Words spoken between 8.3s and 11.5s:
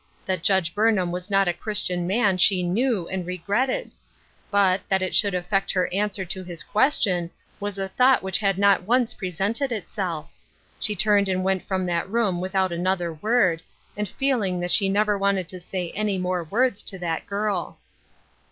had not once presented itself. She turned and